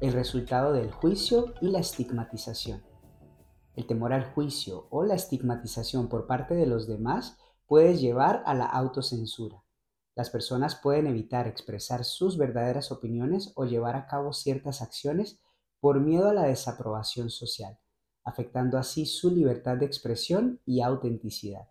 El 0.00 0.14
resultado 0.14 0.72
del 0.72 0.90
juicio 0.90 1.52
y 1.60 1.68
la 1.68 1.80
estigmatización. 1.80 2.82
El 3.74 3.86
temor 3.86 4.14
al 4.14 4.32
juicio 4.32 4.86
o 4.88 5.04
la 5.04 5.16
estigmatización 5.16 6.08
por 6.08 6.26
parte 6.26 6.54
de 6.54 6.64
los 6.64 6.86
demás 6.86 7.36
puede 7.66 7.98
llevar 7.98 8.42
a 8.46 8.54
la 8.54 8.64
autocensura. 8.64 9.62
Las 10.14 10.30
personas 10.30 10.76
pueden 10.76 11.06
evitar 11.08 11.46
expresar 11.46 12.06
sus 12.06 12.38
verdaderas 12.38 12.90
opiniones 12.90 13.52
o 13.56 13.66
llevar 13.66 13.96
a 13.96 14.06
cabo 14.06 14.32
ciertas 14.32 14.80
acciones 14.80 15.42
por 15.78 16.00
miedo 16.00 16.30
a 16.30 16.32
la 16.32 16.44
desaprobación 16.44 17.28
social, 17.28 17.78
afectando 18.26 18.76
así 18.76 19.06
su 19.06 19.30
libertad 19.30 19.78
de 19.78 19.86
expresión 19.86 20.60
y 20.66 20.82
autenticidad 20.82 21.68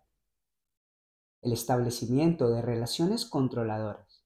el 1.46 1.52
establecimiento 1.52 2.50
de 2.50 2.60
relaciones 2.60 3.24
controladoras. 3.24 4.24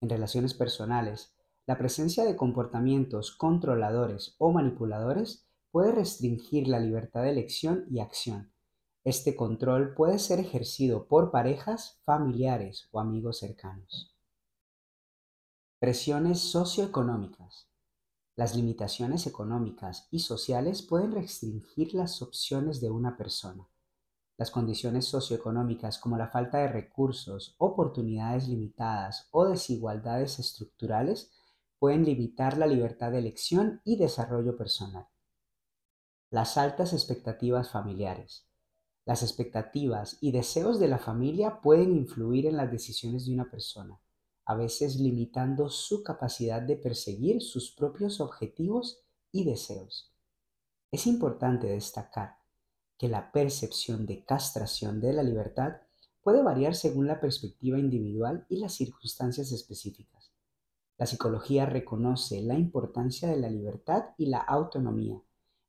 En 0.00 0.10
relaciones 0.10 0.52
personales, 0.52 1.32
la 1.64 1.78
presencia 1.78 2.24
de 2.24 2.34
comportamientos 2.34 3.36
controladores 3.36 4.34
o 4.38 4.50
manipuladores 4.50 5.46
puede 5.70 5.92
restringir 5.92 6.66
la 6.66 6.80
libertad 6.80 7.22
de 7.22 7.30
elección 7.30 7.84
y 7.88 8.00
acción. 8.00 8.52
Este 9.04 9.36
control 9.36 9.94
puede 9.94 10.18
ser 10.18 10.40
ejercido 10.40 11.06
por 11.06 11.30
parejas, 11.30 12.00
familiares 12.04 12.88
o 12.90 12.98
amigos 12.98 13.38
cercanos. 13.38 14.12
Presiones 15.78 16.40
socioeconómicas. 16.40 17.69
Las 18.36 18.54
limitaciones 18.54 19.26
económicas 19.26 20.08
y 20.10 20.20
sociales 20.20 20.82
pueden 20.82 21.12
restringir 21.12 21.94
las 21.94 22.22
opciones 22.22 22.80
de 22.80 22.90
una 22.90 23.16
persona. 23.16 23.68
Las 24.38 24.50
condiciones 24.50 25.04
socioeconómicas 25.04 25.98
como 25.98 26.16
la 26.16 26.28
falta 26.28 26.58
de 26.58 26.68
recursos, 26.68 27.54
oportunidades 27.58 28.48
limitadas 28.48 29.28
o 29.32 29.46
desigualdades 29.46 30.38
estructurales 30.38 31.32
pueden 31.78 32.04
limitar 32.04 32.56
la 32.56 32.66
libertad 32.66 33.10
de 33.10 33.18
elección 33.18 33.82
y 33.84 33.96
desarrollo 33.96 34.56
personal. 34.56 35.08
Las 36.30 36.56
altas 36.56 36.92
expectativas 36.92 37.70
familiares. 37.70 38.46
Las 39.04 39.22
expectativas 39.22 40.18
y 40.20 40.30
deseos 40.30 40.78
de 40.78 40.88
la 40.88 40.98
familia 40.98 41.60
pueden 41.60 41.96
influir 41.96 42.46
en 42.46 42.56
las 42.56 42.70
decisiones 42.70 43.26
de 43.26 43.34
una 43.34 43.50
persona, 43.50 44.00
a 44.50 44.56
veces 44.56 44.96
limitando 44.96 45.68
su 45.68 46.02
capacidad 46.02 46.60
de 46.60 46.74
perseguir 46.74 47.40
sus 47.40 47.70
propios 47.70 48.20
objetivos 48.20 49.00
y 49.30 49.44
deseos. 49.44 50.12
Es 50.90 51.06
importante 51.06 51.68
destacar 51.68 52.36
que 52.98 53.08
la 53.08 53.30
percepción 53.30 54.06
de 54.06 54.24
castración 54.24 55.00
de 55.00 55.12
la 55.12 55.22
libertad 55.22 55.74
puede 56.20 56.42
variar 56.42 56.74
según 56.74 57.06
la 57.06 57.20
perspectiva 57.20 57.78
individual 57.78 58.44
y 58.48 58.58
las 58.58 58.74
circunstancias 58.74 59.52
específicas. 59.52 60.32
La 60.98 61.06
psicología 61.06 61.64
reconoce 61.64 62.42
la 62.42 62.54
importancia 62.54 63.28
de 63.28 63.36
la 63.36 63.50
libertad 63.50 64.06
y 64.18 64.26
la 64.26 64.38
autonomía 64.38 65.22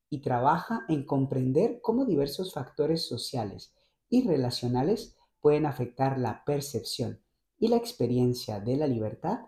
y 0.09 0.21
trabaja 0.21 0.85
en 0.89 1.05
comprender 1.05 1.81
cómo 1.83 2.05
diversos 2.05 2.51
factores 2.51 3.07
sociales 3.07 3.75
y 4.09 4.27
relacionales 4.27 5.15
pueden 5.39 5.67
afectar 5.67 6.17
la 6.17 6.43
percepción 6.45 7.21
y 7.61 7.69
la 7.69 7.77
experiencia 7.77 8.59
de 8.59 8.75
la 8.75 8.87
libertad 8.87 9.39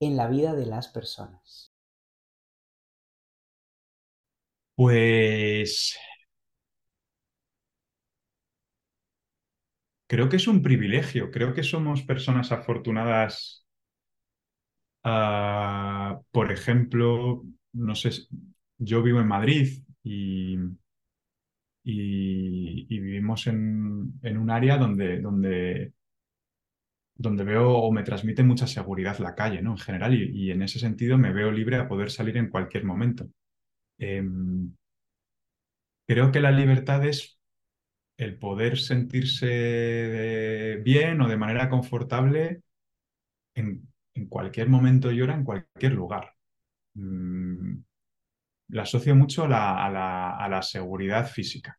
en 0.00 0.16
la 0.16 0.28
vida 0.28 0.54
de 0.54 0.66
las 0.66 0.88
personas. 0.88 1.74
Pues 4.76 5.98
creo 10.06 10.28
que 10.28 10.36
es 10.36 10.46
un 10.48 10.62
privilegio, 10.62 11.30
creo 11.30 11.54
que 11.54 11.62
somos 11.62 12.02
personas 12.02 12.52
afortunadas. 12.52 13.66
Ah, 15.02 16.20
por 16.30 16.52
ejemplo, 16.52 17.44
no 17.72 17.94
sé, 17.94 18.10
yo 18.78 19.02
vivo 19.02 19.20
en 19.20 19.28
Madrid 19.28 19.82
y, 20.02 20.56
y, 21.84 22.86
vivimos 23.00 23.46
en, 23.46 24.12
un 24.22 24.50
área 24.50 24.76
donde, 24.78 25.20
donde, 25.20 25.92
donde 27.16 27.44
veo 27.44 27.70
o 27.70 27.92
me 27.92 28.02
transmite 28.02 28.42
mucha 28.42 28.66
seguridad 28.66 29.18
la 29.18 29.34
calle, 29.34 29.62
¿no? 29.62 29.72
En 29.72 29.78
general, 29.78 30.14
y, 30.14 30.50
en 30.50 30.62
ese 30.62 30.78
sentido 30.78 31.18
me 31.18 31.32
veo 31.32 31.50
libre 31.50 31.76
a 31.76 31.88
poder 31.88 32.10
salir 32.10 32.36
en 32.36 32.50
cualquier 32.50 32.84
momento. 32.84 33.28
Em, 33.98 34.72
creo 36.06 36.30
que 36.32 36.40
la 36.40 36.52
libertad 36.52 37.04
es 37.06 37.38
el 38.18 38.38
poder 38.38 38.78
sentirse 38.78 40.80
bien 40.84 41.20
o 41.20 41.28
de 41.28 41.36
manera 41.36 41.68
confortable 41.68 42.62
en, 43.54 43.88
cualquier 44.28 44.68
momento 44.68 45.12
y 45.12 45.20
hora, 45.20 45.34
en 45.34 45.44
cualquier 45.44 45.92
lugar. 45.92 46.34
Mm, 46.94 47.78
la 48.68 48.82
asocio 48.82 49.14
mucho 49.14 49.44
a 49.44 49.48
la, 49.48 50.62
seguridad 50.62 51.28
física. 51.28 51.78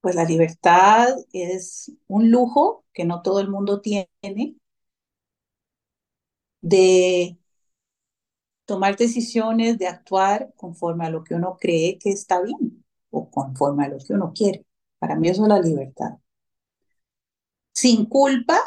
Pues 0.00 0.14
la 0.14 0.24
libertad 0.24 1.08
es 1.32 1.92
un 2.08 2.30
lujo 2.30 2.84
que 2.92 3.04
no 3.04 3.22
todo 3.22 3.40
el 3.40 3.48
mundo 3.48 3.80
tiene 3.80 4.08
de 6.62 7.36
tomar 8.66 8.96
decisiones, 8.96 9.78
de 9.78 9.88
actuar 9.88 10.52
conforme 10.56 11.06
a 11.06 11.10
lo 11.10 11.24
que 11.24 11.34
uno 11.34 11.56
cree 11.60 11.98
que 11.98 12.10
está 12.10 12.40
bien 12.42 12.84
o 13.10 13.30
conforme 13.30 13.86
a 13.86 13.88
lo 13.88 13.98
que 13.98 14.12
uno 14.14 14.32
quiere. 14.34 14.64
Para 14.98 15.16
mí 15.16 15.28
eso 15.28 15.42
es 15.42 15.48
la 15.48 15.60
libertad. 15.60 16.18
Sin 17.72 18.04
culpa 18.06 18.58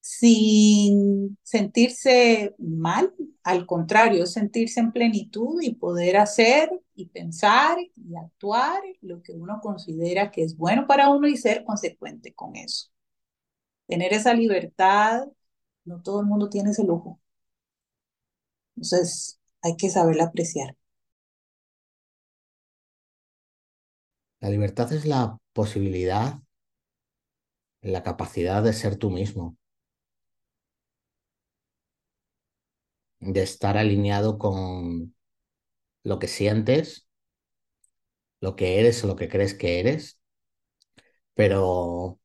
sin 0.00 1.36
sentirse 1.42 2.54
mal, 2.58 3.12
al 3.42 3.66
contrario, 3.66 4.26
sentirse 4.26 4.80
en 4.80 4.92
plenitud 4.92 5.60
y 5.62 5.74
poder 5.74 6.16
hacer 6.16 6.70
y 6.96 7.06
pensar 7.06 7.78
y 7.80 8.16
actuar 8.16 8.82
lo 9.02 9.22
que 9.22 9.32
uno 9.34 9.60
considera 9.62 10.30
que 10.32 10.42
es 10.42 10.56
bueno 10.56 10.86
para 10.86 11.10
uno 11.10 11.28
y 11.28 11.36
ser 11.36 11.64
consecuente 11.64 12.34
con 12.34 12.56
eso. 12.56 12.88
Tener 13.88 14.12
esa 14.14 14.34
libertad, 14.34 15.26
no 15.84 16.02
todo 16.02 16.20
el 16.20 16.26
mundo 16.26 16.48
tiene 16.50 16.70
ese 16.70 16.84
lujo. 16.84 17.20
Entonces, 18.76 19.38
hay 19.62 19.76
que 19.76 19.90
saberla 19.90 20.24
apreciar. 20.24 20.76
La 24.40 24.48
libertad 24.48 24.90
es 24.94 25.04
la 25.04 25.36
posibilidad, 25.52 26.40
la 27.82 28.02
capacidad 28.02 28.62
de 28.62 28.74
ser 28.74 28.96
tú 28.98 29.10
mismo, 29.10 29.56
de 33.20 33.42
estar 33.42 33.76
alineado 33.76 34.38
con 34.38 35.15
lo 36.06 36.20
que 36.20 36.28
sientes, 36.28 37.08
lo 38.40 38.54
que 38.56 38.78
eres 38.80 39.02
o 39.04 39.08
lo 39.08 39.16
que 39.16 39.28
crees 39.28 39.54
que 39.54 39.80
eres, 39.80 40.20
pero 41.34 42.18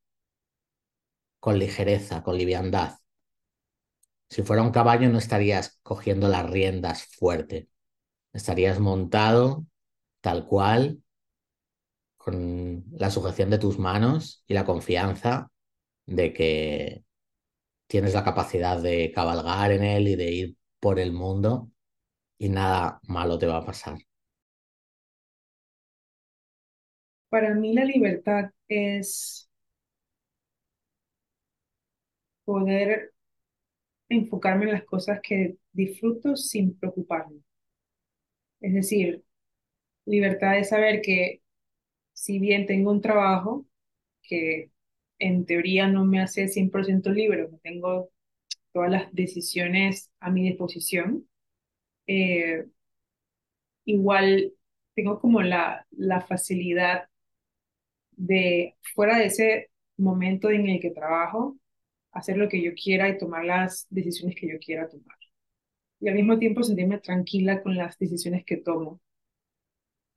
con 1.39 1.59
ligereza, 1.59 2.23
con 2.23 2.37
liviandad. 2.37 2.99
Si 4.29 4.43
fuera 4.43 4.61
un 4.61 4.71
caballo 4.71 5.09
no 5.09 5.17
estarías 5.17 5.79
cogiendo 5.83 6.27
las 6.29 6.49
riendas 6.49 7.05
fuerte, 7.07 7.69
estarías 8.33 8.79
montado 8.79 9.65
tal 10.21 10.45
cual, 10.45 11.01
con 12.17 12.85
la 12.91 13.09
sujeción 13.09 13.49
de 13.49 13.57
tus 13.57 13.79
manos 13.79 14.43
y 14.47 14.53
la 14.53 14.65
confianza 14.65 15.51
de 16.05 16.33
que 16.33 17.03
tienes 17.87 18.13
la 18.13 18.23
capacidad 18.23 18.81
de 18.81 19.11
cabalgar 19.11 19.71
en 19.71 19.83
él 19.83 20.07
y 20.07 20.15
de 20.15 20.31
ir 20.31 20.57
por 20.79 20.99
el 20.99 21.13
mundo 21.13 21.71
y 22.41 22.49
nada 22.49 22.99
malo 23.07 23.37
te 23.37 23.45
va 23.45 23.57
a 23.57 23.65
pasar. 23.65 23.99
Para 27.29 27.53
mí 27.55 27.73
la 27.73 27.85
libertad 27.85 28.51
es 28.67 29.49
poder 32.45 33.13
enfocarme 34.09 34.65
en 34.65 34.73
las 34.73 34.85
cosas 34.85 35.19
que 35.21 35.57
disfruto 35.73 36.35
sin 36.35 36.75
preocuparme. 36.77 37.41
Es 38.61 38.73
decir, 38.73 39.23
libertad 40.05 40.59
es 40.59 40.69
saber 40.69 41.01
que 41.01 41.41
si 42.13 42.39
bien 42.39 42.65
tengo 42.67 42.91
un 42.91 43.01
trabajo 43.01 43.65
que 44.23 44.71
en 45.19 45.45
teoría 45.45 45.87
no 45.87 46.05
me 46.05 46.21
hace 46.21 46.47
100% 46.49 47.11
libre, 47.11 47.49
tengo 47.63 48.11
todas 48.73 48.91
las 48.91 49.13
decisiones 49.13 50.11
a 50.19 50.31
mi 50.31 50.43
disposición. 50.49 51.27
Eh, 52.07 52.65
igual 53.85 54.53
tengo 54.95 55.19
como 55.19 55.41
la, 55.41 55.85
la 55.91 56.21
facilidad 56.21 57.03
de, 58.11 58.75
fuera 58.95 59.17
de 59.17 59.25
ese 59.25 59.71
momento 59.97 60.49
en 60.49 60.67
el 60.69 60.79
que 60.79 60.91
trabajo, 60.91 61.57
hacer 62.11 62.37
lo 62.37 62.49
que 62.49 62.63
yo 62.63 62.73
quiera 62.75 63.09
y 63.09 63.17
tomar 63.17 63.45
las 63.45 63.87
decisiones 63.89 64.35
que 64.37 64.49
yo 64.49 64.59
quiera 64.59 64.89
tomar. 64.89 65.17
Y 65.99 66.09
al 66.09 66.15
mismo 66.15 66.39
tiempo 66.39 66.63
sentirme 66.63 66.99
tranquila 66.99 67.63
con 67.63 67.77
las 67.77 67.97
decisiones 67.99 68.45
que 68.45 68.57
tomo. 68.57 69.01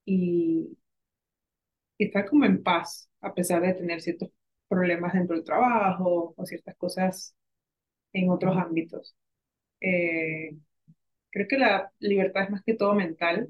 Y, 0.06 0.76
y 1.98 2.06
estar 2.06 2.26
como 2.28 2.44
en 2.44 2.62
paz, 2.62 3.08
a 3.20 3.34
pesar 3.34 3.62
de 3.62 3.74
tener 3.74 4.00
ciertos 4.02 4.30
problemas 4.68 5.12
dentro 5.14 5.36
del 5.36 5.44
trabajo 5.44 6.34
o 6.36 6.46
ciertas 6.46 6.76
cosas 6.76 7.34
en 8.12 8.30
otros 8.30 8.56
ámbitos. 8.56 9.16
Eh, 9.80 10.56
creo 11.34 11.48
que 11.48 11.58
la 11.58 11.92
libertad 12.00 12.44
es 12.44 12.50
más 12.50 12.62
que 12.64 12.74
todo 12.74 12.94
mental. 12.94 13.48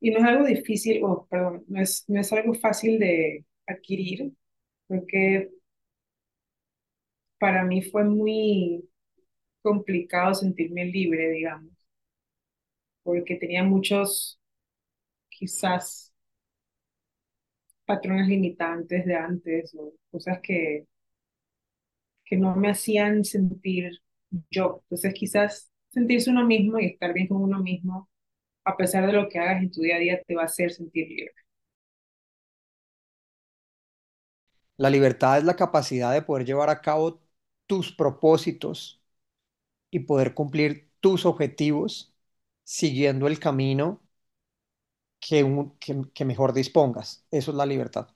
Y 0.00 0.10
no 0.10 0.18
es 0.18 0.24
algo 0.24 0.44
difícil, 0.46 1.02
o 1.04 1.26
perdón, 1.28 1.64
no 1.68 1.80
es, 1.80 2.04
no 2.08 2.20
es 2.20 2.32
algo 2.32 2.54
fácil 2.54 2.98
de 3.00 3.44
adquirir, 3.66 4.32
porque 4.88 5.50
para 7.38 7.64
mí 7.64 7.82
fue 7.82 8.04
muy 8.04 8.88
complicado 9.62 10.34
sentirme 10.34 10.86
libre, 10.86 11.30
digamos, 11.30 11.72
porque 13.02 13.36
tenía 13.36 13.64
muchos, 13.64 14.38
quizás, 15.30 16.12
patrones 17.86 18.28
limitantes 18.28 19.04
de 19.04 19.16
antes 19.16 19.74
o 19.74 19.92
cosas 20.12 20.38
que 20.40 20.86
que 22.24 22.36
no 22.36 22.54
me 22.54 22.70
hacían 22.70 23.24
sentir 23.24 23.90
yo. 24.50 24.80
Entonces 24.84 25.14
quizás 25.14 25.70
sentirse 25.90 26.30
uno 26.30 26.44
mismo 26.46 26.78
y 26.78 26.86
estar 26.86 27.12
bien 27.14 27.28
con 27.28 27.42
uno 27.42 27.60
mismo, 27.62 28.08
a 28.64 28.76
pesar 28.76 29.06
de 29.06 29.12
lo 29.14 29.28
que 29.28 29.38
hagas 29.40 29.62
en 29.62 29.70
tu 29.72 29.82
día 29.82 29.96
a 29.96 29.98
día, 30.00 30.22
te 30.26 30.34
va 30.36 30.42
a 30.42 30.46
hacer 30.46 30.72
sentir 30.72 31.08
libre. 31.08 31.32
La 34.76 34.90
libertad 34.90 35.38
es 35.38 35.44
la 35.44 35.56
capacidad 35.56 36.12
de 36.12 36.22
poder 36.22 36.46
llevar 36.46 36.70
a 36.70 36.80
cabo 36.80 37.20
tus 37.66 37.92
propósitos 37.92 39.02
y 39.90 40.00
poder 40.00 40.34
cumplir 40.34 40.90
tus 41.00 41.26
objetivos 41.26 42.14
siguiendo 42.64 43.28
el 43.28 43.40
camino 43.40 44.02
que, 45.20 45.44
que 46.14 46.24
mejor 46.24 46.52
dispongas. 46.52 47.24
Eso 47.30 47.50
es 47.52 47.56
la 47.56 47.66
libertad. 47.66 48.08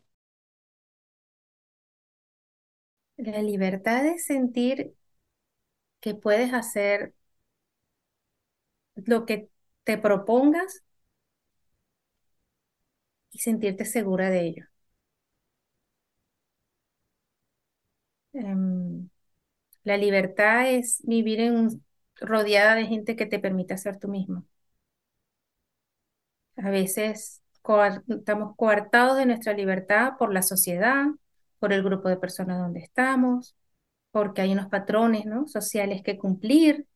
La 3.16 3.40
libertad 3.42 4.04
es 4.06 4.26
sentir 4.26 4.94
que 6.02 6.14
puedes 6.16 6.54
hacer 6.54 7.14
lo 8.96 9.26
que 9.26 9.50
te 9.84 9.98
propongas 9.98 10.82
y 13.32 13.38
sentirte 13.40 13.84
segura 13.84 14.30
de 14.30 14.46
ello. 14.46 14.66
Em, 18.34 19.08
la 19.84 19.96
libertad 19.98 20.70
es 20.72 21.00
vivir 21.04 21.40
rodeada 22.20 22.74
de 22.76 22.86
gente 22.86 23.16
que 23.16 23.26
te 23.26 23.38
permita 23.40 23.76
ser 23.78 23.98
tú 23.98 24.08
mismo. 24.08 24.44
A 26.56 26.70
veces 26.70 27.42
estamos 28.08 28.56
coartados 28.56 29.16
de 29.16 29.26
nuestra 29.26 29.52
libertad 29.54 30.14
por 30.18 30.32
la 30.32 30.42
sociedad, 30.42 31.06
por 31.58 31.72
el 31.72 31.82
grupo 31.82 32.08
de 32.08 32.16
personas 32.16 32.58
donde 32.58 32.80
estamos, 32.80 33.54
porque 34.12 34.42
hay 34.42 34.52
unos 34.54 34.68
patrones 34.68 35.26
¿no? 35.26 35.48
sociales 35.48 36.02
que 36.04 36.18
cumplir, 36.18 36.86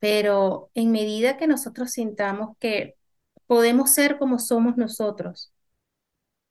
pero 0.00 0.70
en 0.74 0.92
medida 0.92 1.36
que 1.38 1.46
nosotros 1.48 1.92
sintamos 1.92 2.56
que 2.58 2.96
podemos 3.46 3.92
ser 3.94 4.18
como 4.18 4.38
somos 4.38 4.76
nosotros, 4.76 5.52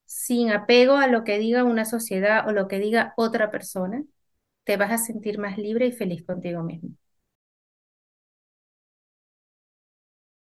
sin 0.05 0.51
apego 0.51 0.97
a 0.97 1.07
lo 1.07 1.23
que 1.23 1.37
diga 1.39 1.63
una 1.63 1.85
sociedad 1.85 2.45
o 2.47 2.51
lo 2.51 2.67
que 2.67 2.79
diga 2.79 3.13
otra 3.17 3.49
persona, 3.51 4.03
te 4.65 4.77
vas 4.77 4.91
a 4.91 4.97
sentir 4.99 5.39
más 5.39 5.57
libre 5.59 5.87
y 5.87 5.91
feliz 5.93 6.25
contigo 6.25 6.63
mismo. 6.63 6.91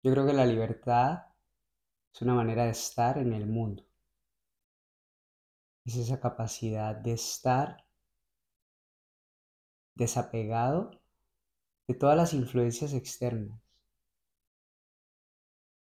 Yo 0.01 0.11
creo 0.11 0.25
que 0.25 0.33
la 0.33 0.43
libertad 0.47 1.25
es 2.13 2.21
una 2.23 2.35
manera 2.35 2.65
de 2.65 2.71
estar 2.71 3.17
en 3.19 3.33
el 3.33 3.47
mundo. 3.47 3.83
Es 5.85 5.95
esa 5.95 6.19
capacidad 6.19 6.95
de 6.95 7.13
estar 7.13 7.83
desapegado 9.97 10.91
de 11.87 11.95
todas 11.95 12.15
las 12.15 12.33
influencias 12.33 12.93
externas 12.93 13.59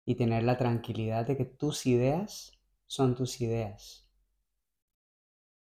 y 0.05 0.15
tener 0.15 0.45
la 0.45 0.57
tranquilidad 0.57 1.27
de 1.27 1.37
que 1.37 1.45
tus 1.45 1.87
ideas 1.87 2.53
son 2.87 3.17
tus 3.17 3.41
ideas, 3.41 4.09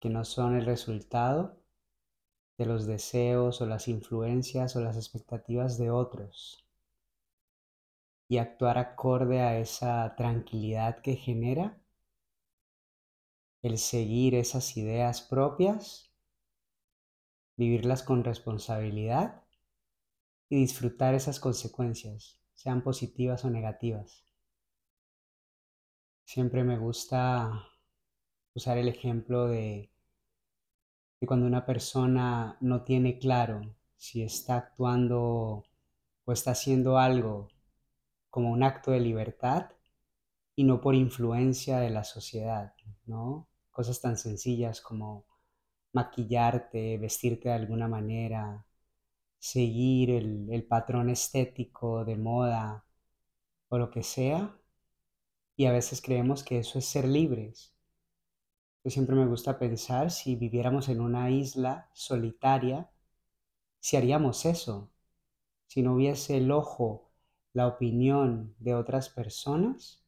que 0.00 0.08
no 0.08 0.24
son 0.24 0.56
el 0.56 0.64
resultado 0.64 1.60
de 2.56 2.64
los 2.64 2.86
deseos 2.86 3.60
o 3.60 3.66
las 3.66 3.88
influencias 3.88 4.74
o 4.76 4.80
las 4.80 4.96
expectativas 4.96 5.76
de 5.76 5.90
otros. 5.90 6.66
Y 8.28 8.38
actuar 8.38 8.78
acorde 8.78 9.40
a 9.40 9.58
esa 9.58 10.14
tranquilidad 10.16 11.00
que 11.00 11.16
genera 11.16 11.78
el 13.62 13.76
seguir 13.76 14.34
esas 14.34 14.76
ideas 14.76 15.20
propias, 15.20 16.09
vivirlas 17.60 18.02
con 18.02 18.24
responsabilidad 18.24 19.42
y 20.48 20.56
disfrutar 20.56 21.12
esas 21.12 21.38
consecuencias, 21.38 22.40
sean 22.54 22.82
positivas 22.82 23.44
o 23.44 23.50
negativas. 23.50 24.24
Siempre 26.24 26.64
me 26.64 26.78
gusta 26.78 27.68
usar 28.54 28.78
el 28.78 28.88
ejemplo 28.88 29.46
de, 29.46 29.90
cuando 31.26 31.44
una 31.44 31.66
persona 31.66 32.56
no 32.62 32.82
tiene 32.82 33.18
claro 33.18 33.76
si 33.98 34.22
está 34.22 34.56
actuando 34.56 35.66
o 36.24 36.32
está 36.32 36.52
haciendo 36.52 36.96
algo 36.96 37.48
como 38.30 38.52
un 38.52 38.62
acto 38.62 38.90
de 38.90 39.00
libertad 39.00 39.72
y 40.56 40.64
no 40.64 40.80
por 40.80 40.94
influencia 40.94 41.78
de 41.78 41.90
la 41.90 42.04
sociedad, 42.04 42.72
¿no? 43.04 43.48
Cosas 43.70 44.00
tan 44.00 44.16
sencillas 44.16 44.80
como 44.80 45.29
maquillarte, 45.92 46.98
vestirte 46.98 47.48
de 47.50 47.54
alguna 47.56 47.88
manera, 47.88 48.64
seguir 49.38 50.10
el, 50.10 50.48
el 50.50 50.64
patrón 50.66 51.10
estético 51.10 52.04
de 52.04 52.16
moda 52.16 52.84
o 53.68 53.78
lo 53.78 53.90
que 53.90 54.02
sea, 54.02 54.56
y 55.56 55.66
a 55.66 55.72
veces 55.72 56.02
creemos 56.02 56.42
que 56.42 56.58
eso 56.58 56.76
es 56.80 56.86
ser 56.86 57.06
libres. 57.06 57.72
Yo 58.84 58.90
siempre 58.90 59.16
me 59.16 59.26
gusta 59.26 59.58
pensar 59.58 60.10
si 60.10 60.36
viviéramos 60.36 60.90
en 60.90 61.00
una 61.00 61.30
isla 61.30 61.88
solitaria, 61.94 62.90
si 63.80 63.96
haríamos 63.96 64.46
eso, 64.46 64.90
si 65.68 65.82
no 65.82 65.94
hubiese 65.94 66.38
el 66.38 66.50
ojo, 66.52 67.10
la 67.54 67.68
opinión 67.68 68.54
de 68.58 68.74
otras 68.74 69.10
personas, 69.10 70.04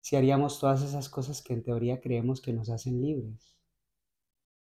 si 0.00 0.14
haríamos 0.14 0.60
todas 0.60 0.82
esas 0.82 1.08
cosas 1.08 1.42
que 1.42 1.52
en 1.52 1.64
teoría 1.64 2.00
creemos 2.00 2.40
que 2.40 2.52
nos 2.52 2.70
hacen 2.70 3.02
libres. 3.02 3.53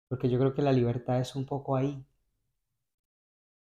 Porque 0.10 0.30
yo 0.30 0.38
creo 0.38 0.54
que 0.54 0.62
la 0.62 0.74
libertad 0.74 1.22
es 1.22 1.38
un 1.38 1.46
poco 1.46 1.78
ahí. 1.78 2.06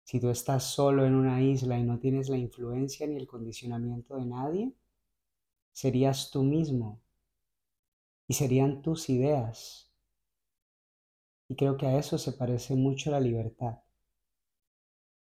Si 0.06 0.18
tú 0.22 0.30
estás 0.30 0.64
solo 0.64 1.06
en 1.06 1.14
una 1.14 1.42
isla 1.42 1.78
y 1.78 1.84
no 1.84 2.00
tienes 2.00 2.30
la 2.30 2.38
influencia 2.38 3.06
ni 3.06 3.18
el 3.18 3.28
condicionamiento 3.28 4.16
de 4.16 4.26
nadie, 4.26 4.74
serías 5.74 6.32
tú 6.32 6.42
mismo 6.44 7.02
y 8.28 8.34
serían 8.34 8.82
tus 8.82 9.10
ideas. 9.10 9.90
Y 11.48 11.56
creo 11.56 11.78
que 11.78 11.86
a 11.86 11.98
eso 11.98 12.18
se 12.18 12.34
parece 12.34 12.76
mucho 12.76 13.10
la 13.10 13.22
libertad. 13.22 13.78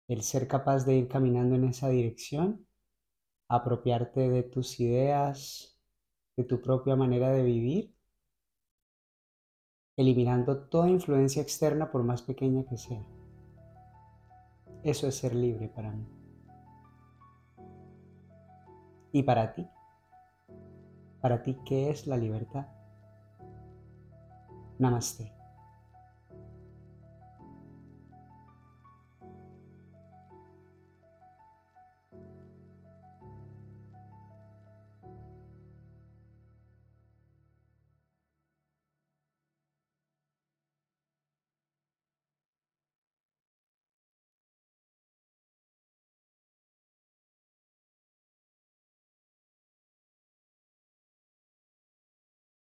El 0.08 0.22
ser 0.22 0.48
capaz 0.48 0.84
de 0.84 0.96
ir 0.96 1.06
caminando 1.08 1.54
en 1.54 1.62
esa 1.64 1.88
dirección, 1.88 2.66
apropiarte 3.48 4.28
de 4.30 4.42
tus 4.44 4.80
ideas, 4.80 5.78
de 6.36 6.44
tu 6.44 6.62
propia 6.62 6.96
manera 6.96 7.30
de 7.32 7.42
vivir, 7.44 7.94
eliminando 9.98 10.56
toda 10.56 10.88
influencia 10.88 11.42
externa 11.42 11.90
por 11.90 12.04
más 12.04 12.22
pequeña 12.22 12.62
que 12.64 12.78
sea. 12.78 13.02
Eso 14.84 15.08
es 15.08 15.16
ser 15.16 15.34
libre 15.34 15.68
para 15.68 15.90
mí. 15.90 16.06
¿Y 19.10 19.24
para 19.24 19.52
ti? 19.54 19.66
Para 21.20 21.42
ti, 21.42 21.58
¿qué 21.66 21.90
es 21.90 22.06
la 22.06 22.16
libertad? 22.16 22.68
Namaste. 24.78 25.37